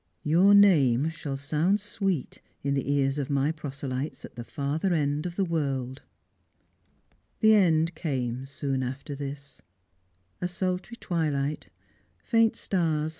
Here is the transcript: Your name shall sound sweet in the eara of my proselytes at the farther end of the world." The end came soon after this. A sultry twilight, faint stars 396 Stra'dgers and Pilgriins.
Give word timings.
Your 0.23 0.55
name 0.55 1.09
shall 1.11 1.37
sound 1.37 1.79
sweet 1.79 2.41
in 2.63 2.73
the 2.73 2.83
eara 2.85 3.19
of 3.19 3.29
my 3.29 3.51
proselytes 3.51 4.25
at 4.25 4.35
the 4.35 4.43
farther 4.43 4.95
end 4.95 5.27
of 5.27 5.35
the 5.35 5.45
world." 5.45 6.01
The 7.39 7.53
end 7.53 7.93
came 7.93 8.47
soon 8.47 8.81
after 8.81 9.13
this. 9.13 9.61
A 10.41 10.47
sultry 10.47 10.97
twilight, 10.97 11.69
faint 12.17 12.55
stars 12.55 12.69
396 12.71 12.75
Stra'dgers 12.75 12.75
and 12.79 12.79
Pilgriins. 13.03 13.09